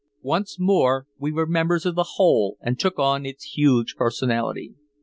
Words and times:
Once 0.23 0.57
more 0.59 1.05
we 1.19 1.31
were 1.31 1.45
members 1.45 1.85
of 1.85 1.93
the 1.93 2.13
whole 2.17 2.57
and 2.59 2.79
took 2.79 2.97
on 2.97 3.23
its 3.23 3.53
huge 3.55 3.93
personality. 3.95 4.73